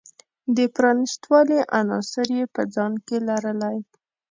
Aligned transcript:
د 0.55 0.57
پرانیست 0.75 1.21
والي 1.31 1.59
عناصر 1.79 2.27
یې 2.37 2.45
په 2.55 2.61
ځان 2.75 2.93
کې 3.05 3.17
لرلی. 3.27 3.77